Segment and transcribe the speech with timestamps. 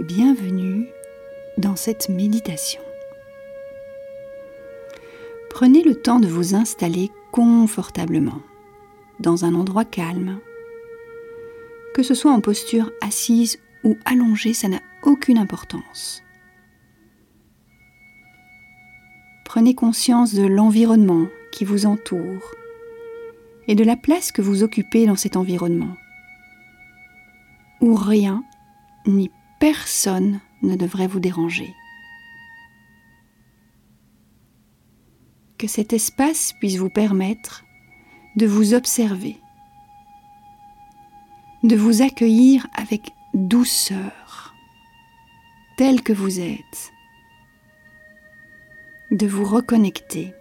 [0.00, 0.88] bienvenue
[1.58, 2.80] dans cette méditation.
[5.50, 8.40] Prenez le temps de vous installer confortablement
[9.18, 10.38] dans un endroit calme.
[11.94, 16.22] Que ce soit en posture assise ou allongée, ça n'a aucune importance.
[19.44, 22.54] Prenez conscience de l'environnement qui vous entoure
[23.68, 25.94] et de la place que vous occupez dans cet environnement,
[27.82, 28.42] où rien
[29.06, 31.74] ni personne ne devrait vous déranger.
[35.58, 37.64] Que cet espace puisse vous permettre
[38.36, 39.38] de vous observer,
[41.62, 44.54] de vous accueillir avec douceur,
[45.76, 46.92] tel que vous êtes,
[49.10, 50.32] de vous reconnecter.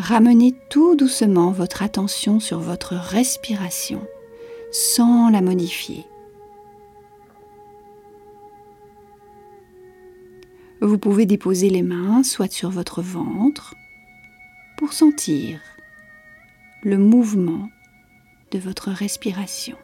[0.00, 4.00] Ramenez tout doucement votre attention sur votre respiration
[4.72, 6.06] sans la modifier.
[10.80, 13.74] Vous pouvez déposer les mains soit sur votre ventre
[14.78, 15.60] pour sentir
[16.82, 17.68] le mouvement
[18.52, 19.76] de votre respiration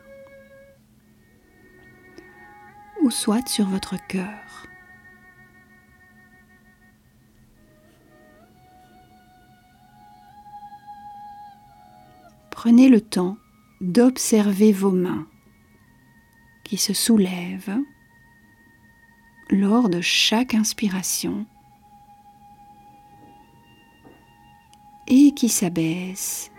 [3.02, 4.66] ou soit sur votre cœur.
[12.66, 13.36] Prenez le temps
[13.80, 15.28] d'observer vos mains
[16.64, 17.78] qui se soulèvent
[19.50, 21.46] lors de chaque inspiration
[25.06, 26.50] et qui s'abaissent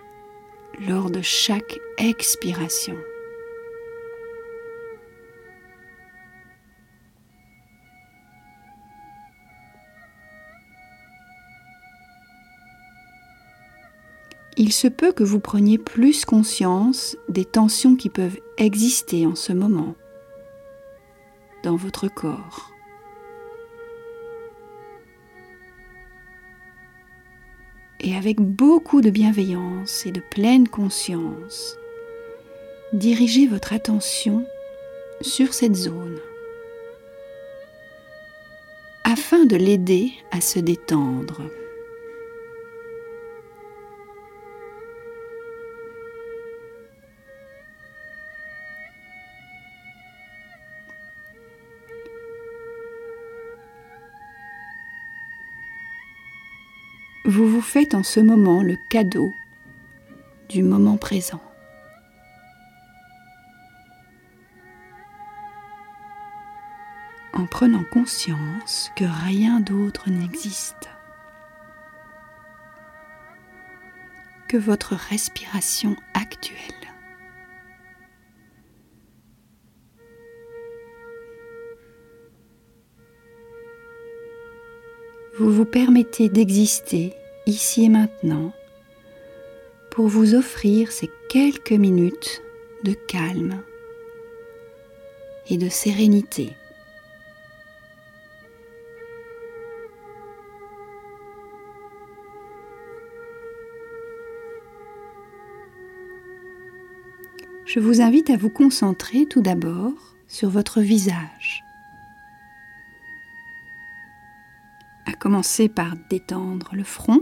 [0.79, 2.95] lors de chaque expiration.
[14.57, 19.53] Il se peut que vous preniez plus conscience des tensions qui peuvent exister en ce
[19.53, 19.95] moment
[21.63, 22.71] dans votre corps.
[27.99, 31.77] Et avec beaucoup de bienveillance et de pleine conscience,
[32.93, 34.45] dirigez votre attention
[35.21, 36.19] sur cette zone
[39.03, 41.41] afin de l'aider à se détendre.
[57.27, 59.33] Vous vous faites en ce moment le cadeau
[60.47, 61.41] du moment présent.
[67.33, 70.89] En prenant conscience que rien d'autre n'existe,
[74.47, 76.86] que votre respiration actuelle.
[85.39, 87.13] Vous vous permettez d'exister
[87.45, 88.51] ici et maintenant
[89.91, 92.41] pour vous offrir ces quelques minutes
[92.83, 93.61] de calme
[95.49, 96.55] et de sérénité.
[107.65, 111.66] Je vous invite à vous concentrer tout d'abord sur votre visage.
[115.13, 117.21] Commencer par détendre le front,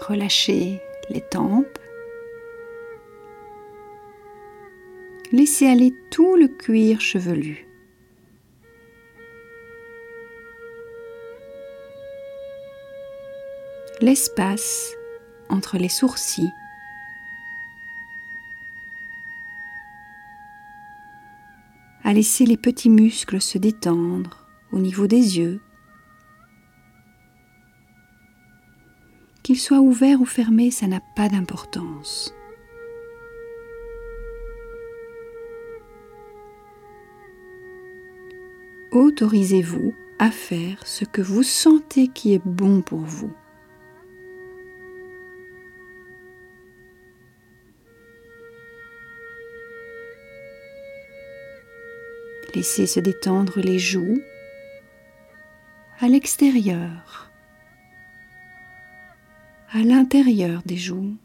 [0.00, 0.80] relâcher
[1.10, 1.78] les tempes,
[5.32, 7.66] laissez aller tout le cuir chevelu.
[14.00, 14.92] L'espace
[15.48, 16.52] entre les sourcils
[22.04, 25.60] à laisser les petits muscles se détendre au niveau des yeux.
[29.42, 32.34] Qu'ils soient ouverts ou fermés, ça n'a pas d'importance.
[38.92, 43.32] Autorisez-vous à faire ce que vous sentez qui est bon pour vous.
[52.54, 54.20] Laissez se détendre les joues
[56.00, 57.30] à l'extérieur,
[59.72, 61.16] à l'intérieur des joues.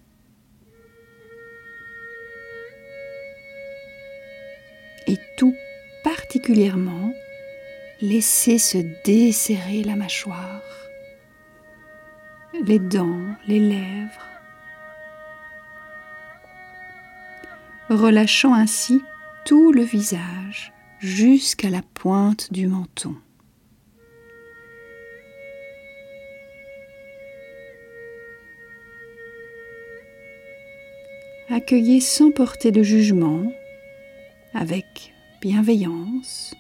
[5.08, 5.56] Et tout
[6.04, 7.14] particulièrement,
[8.02, 10.62] laissez se desserrer la mâchoire
[12.66, 14.28] les dents, les lèvres,
[17.90, 19.02] relâchant ainsi
[19.46, 23.16] tout le visage jusqu'à la pointe du menton.
[31.50, 33.52] Accueillez sans porter de jugement,
[34.54, 36.54] avec bienveillance,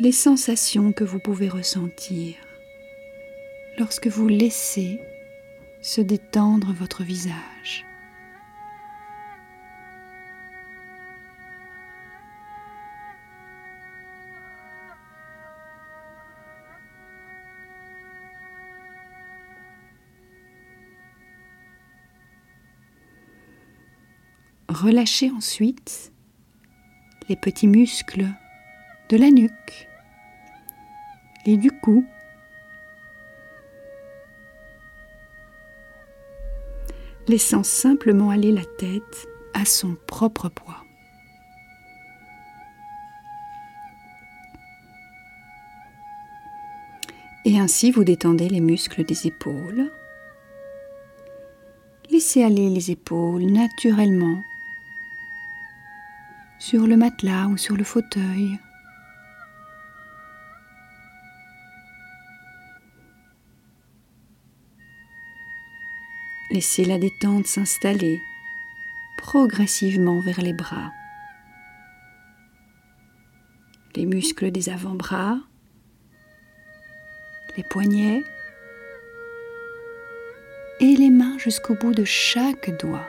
[0.00, 2.34] les sensations que vous pouvez ressentir
[3.78, 5.00] lorsque vous laissez
[5.82, 7.84] se détendre votre visage.
[24.82, 26.12] Relâchez ensuite
[27.28, 28.26] les petits muscles
[29.08, 29.88] de la nuque
[31.46, 32.06] et du cou.
[37.26, 40.84] Laissant simplement aller la tête à son propre poids.
[47.44, 49.90] Et ainsi vous détendez les muscles des épaules.
[52.10, 54.40] Laissez aller les épaules naturellement
[56.68, 58.58] sur le matelas ou sur le fauteuil.
[66.50, 68.20] Laissez la détente s'installer
[69.16, 70.92] progressivement vers les bras,
[73.96, 75.38] les muscles des avant-bras,
[77.56, 78.22] les poignets
[80.80, 83.08] et les mains jusqu'au bout de chaque doigt.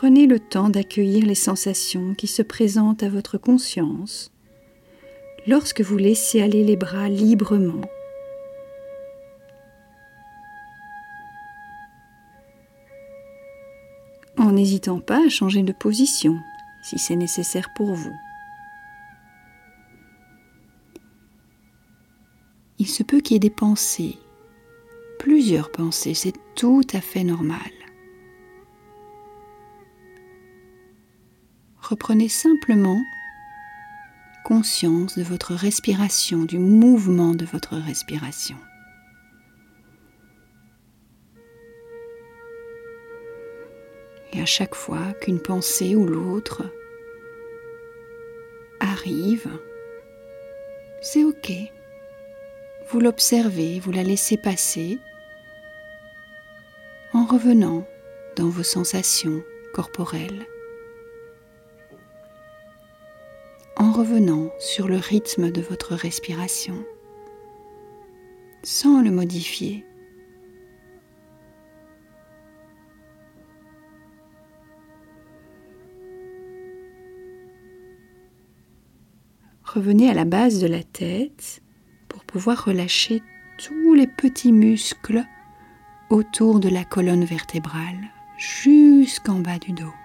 [0.00, 4.32] Prenez le temps d'accueillir les sensations qui se présentent à votre conscience
[5.46, 7.82] lorsque vous laissez aller les bras librement.
[14.38, 16.38] En n'hésitant pas à changer de position
[16.82, 18.16] si c'est nécessaire pour vous.
[22.78, 24.16] Il se peut qu'il y ait des pensées,
[25.18, 27.79] plusieurs pensées, c'est tout à fait normal.
[31.90, 33.02] Reprenez simplement
[34.44, 38.56] conscience de votre respiration, du mouvement de votre respiration.
[44.32, 46.62] Et à chaque fois qu'une pensée ou l'autre
[48.78, 49.48] arrive,
[51.02, 51.50] c'est OK.
[52.88, 55.00] Vous l'observez, vous la laissez passer
[57.12, 57.84] en revenant
[58.36, 59.42] dans vos sensations
[59.74, 60.46] corporelles.
[63.90, 66.84] En revenant sur le rythme de votre respiration,
[68.62, 69.84] sans le modifier.
[79.64, 81.60] Revenez à la base de la tête
[82.08, 83.22] pour pouvoir relâcher
[83.58, 85.24] tous les petits muscles
[86.10, 89.99] autour de la colonne vertébrale jusqu'en bas du dos.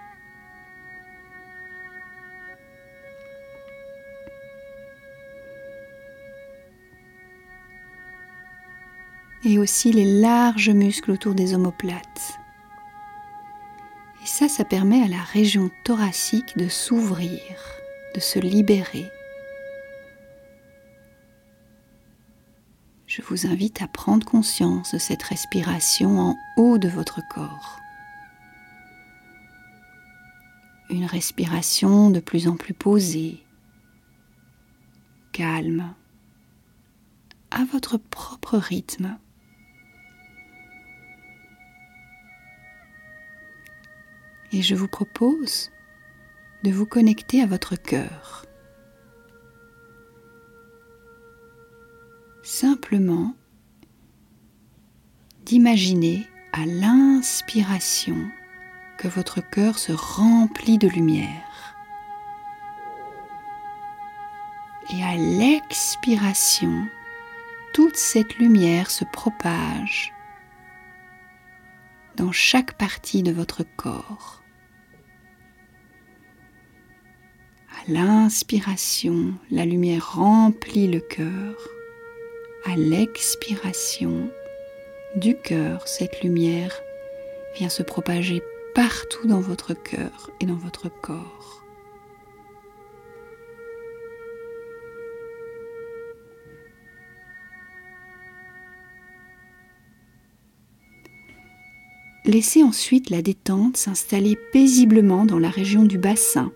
[9.45, 12.39] Et aussi les larges muscles autour des omoplates.
[14.23, 17.39] Et ça, ça permet à la région thoracique de s'ouvrir,
[18.15, 19.11] de se libérer.
[23.05, 27.79] Je vous invite à prendre conscience de cette respiration en haut de votre corps.
[30.89, 33.43] Une respiration de plus en plus posée,
[35.31, 35.93] calme,
[37.51, 39.17] à votre propre rythme.
[44.55, 45.69] Et je vous propose
[46.63, 48.45] de vous connecter à votre cœur.
[52.41, 53.35] Simplement
[55.43, 58.15] d'imaginer à l'inspiration
[58.97, 61.75] que votre cœur se remplit de lumière.
[64.93, 66.87] Et à l'expiration,
[67.73, 70.13] toute cette lumière se propage
[72.15, 74.44] dans chaque partie de votre corps.
[77.87, 81.69] L'inspiration, la lumière remplit le cœur.
[82.65, 84.27] À l'expiration
[85.15, 86.81] du cœur, cette lumière
[87.55, 88.41] vient se propager
[88.73, 91.63] partout dans votre cœur et dans votre corps.
[102.25, 106.51] Laissez ensuite la détente s'installer paisiblement dans la région du bassin.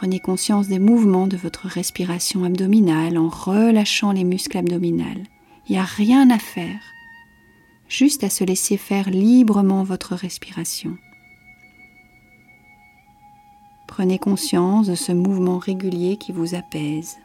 [0.00, 5.04] Prenez conscience des mouvements de votre respiration abdominale en relâchant les muscles abdominaux.
[5.68, 6.80] Il n'y a rien à faire,
[7.86, 10.96] juste à se laisser faire librement votre respiration.
[13.88, 17.18] Prenez conscience de ce mouvement régulier qui vous apaise.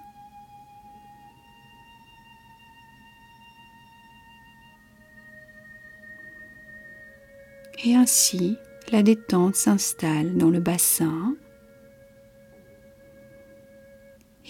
[7.86, 8.58] Et ainsi,
[8.92, 11.38] la détente s'installe dans le bassin.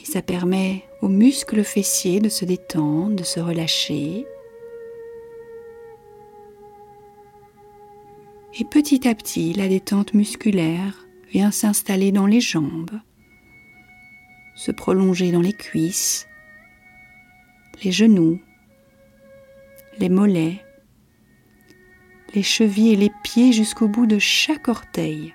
[0.06, 4.26] Ça permet aux muscles fessiers de se détendre, de se relâcher.
[8.58, 13.02] Et petit à petit, la détente musculaire vient s'installer dans les jambes,
[14.56, 16.28] se prolonger dans les cuisses,
[17.84, 18.40] les genoux,
[19.98, 20.64] les mollets,
[22.36, 25.35] les chevilles et les pieds jusqu'au bout de chaque orteil.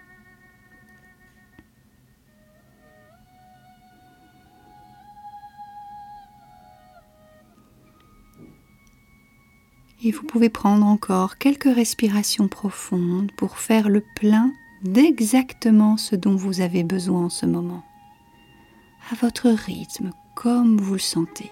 [10.02, 14.52] Et vous pouvez prendre encore quelques respirations profondes pour faire le plein
[14.82, 17.84] d'exactement ce dont vous avez besoin en ce moment,
[19.10, 21.50] à votre rythme, comme vous le sentez.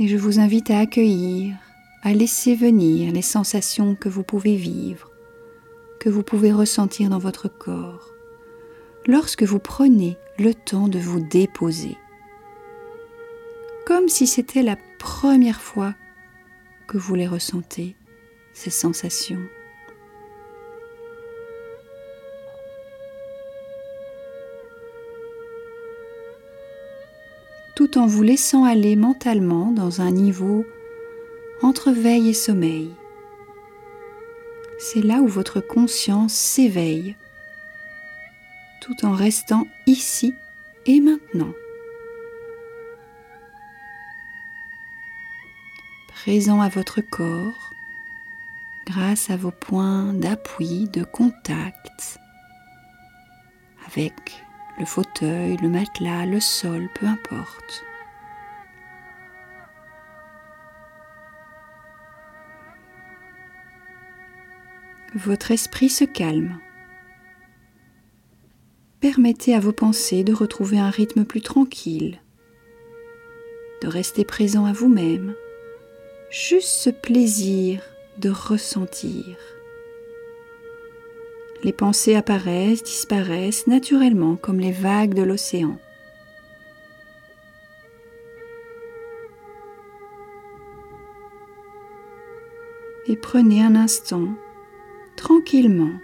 [0.00, 1.54] Et je vous invite à accueillir,
[2.02, 5.09] à laisser venir les sensations que vous pouvez vivre,
[6.00, 8.10] que vous pouvez ressentir dans votre corps,
[9.06, 11.96] lorsque vous prenez le temps de vous déposer,
[13.86, 15.94] comme si c'était la première fois
[16.88, 17.94] que vous les ressentez,
[18.52, 19.42] ces sensations.
[27.80, 30.66] tout en vous laissant aller mentalement dans un niveau
[31.62, 32.90] entre veille et sommeil.
[34.82, 37.14] C'est là où votre conscience s'éveille,
[38.80, 40.34] tout en restant ici
[40.86, 41.52] et maintenant.
[46.08, 47.74] Présent à votre corps,
[48.86, 52.18] grâce à vos points d'appui, de contact,
[53.86, 54.14] avec
[54.78, 57.84] le fauteuil, le matelas, le sol, peu importe.
[65.16, 66.60] Votre esprit se calme.
[69.00, 72.20] Permettez à vos pensées de retrouver un rythme plus tranquille,
[73.82, 75.34] de rester présent à vous-même,
[76.30, 77.82] juste ce plaisir
[78.18, 79.36] de ressentir.
[81.64, 85.76] Les pensées apparaissent, disparaissent naturellement comme les vagues de l'océan.
[93.08, 94.28] Et prenez un instant,
[95.20, 96.00] tranquillement,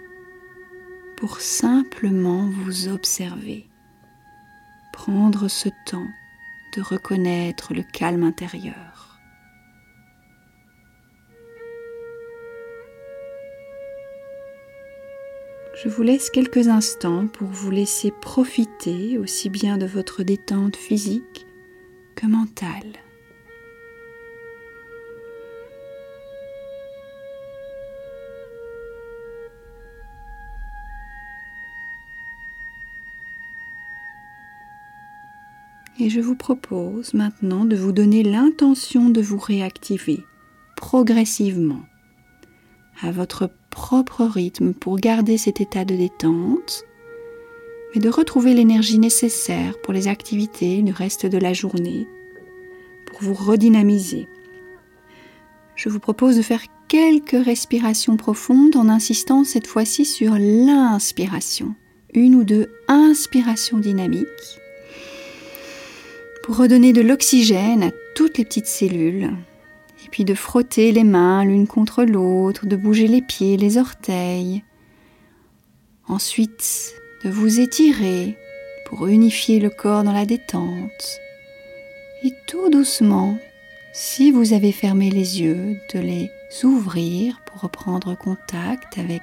[1.15, 3.65] pour simplement vous observer,
[4.93, 6.07] prendre ce temps
[6.75, 9.19] de reconnaître le calme intérieur.
[15.83, 21.47] Je vous laisse quelques instants pour vous laisser profiter aussi bien de votre détente physique
[22.15, 23.06] que mentale.
[35.99, 40.23] Et je vous propose maintenant de vous donner l'intention de vous réactiver
[40.75, 41.81] progressivement
[43.01, 46.83] à votre propre rythme pour garder cet état de détente,
[47.93, 52.07] mais de retrouver l'énergie nécessaire pour les activités du reste de la journée,
[53.07, 54.27] pour vous redynamiser.
[55.75, 61.73] Je vous propose de faire quelques respirations profondes en insistant cette fois-ci sur l'inspiration.
[62.13, 64.59] Une ou deux inspirations dynamiques
[66.47, 69.31] pour redonner de l'oxygène à toutes les petites cellules
[70.05, 74.63] et puis de frotter les mains l'une contre l'autre, de bouger les pieds, les orteils.
[76.07, 76.93] Ensuite,
[77.25, 78.37] de vous étirer
[78.85, 81.19] pour unifier le corps dans la détente.
[82.23, 83.37] Et tout doucement,
[83.91, 86.31] si vous avez fermé les yeux, de les
[86.63, 89.21] ouvrir pour reprendre contact avec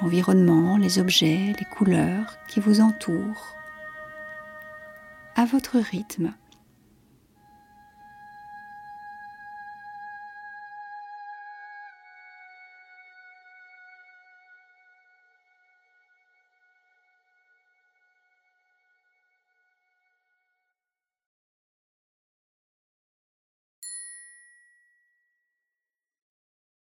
[0.00, 3.55] l'environnement, les objets, les couleurs qui vous entourent,
[5.36, 6.32] à votre rythme